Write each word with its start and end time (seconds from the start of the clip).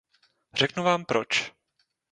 Řeknu 0.53 0.83
vám 0.83 1.05
proč. 1.05 1.51